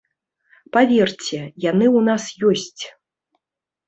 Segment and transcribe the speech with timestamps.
[0.77, 2.83] Паверце, яны ў нас ёсць.